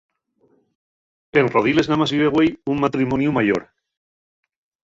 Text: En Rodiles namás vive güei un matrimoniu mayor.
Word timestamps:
En 1.39 1.45
Rodiles 1.55 1.89
namás 1.89 2.13
vive 2.15 2.33
güei 2.35 2.49
un 2.71 2.77
matrimoniu 2.83 3.31
mayor. 3.37 3.63